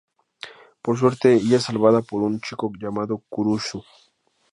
Por 0.81 0.97
suerte, 0.97 1.31
ella 1.35 1.57
es 1.57 1.63
salvada 1.65 2.01
por 2.01 2.23
un 2.23 2.39
chico 2.41 2.71
llamado 2.79 3.19
Kurusu. 3.29 3.83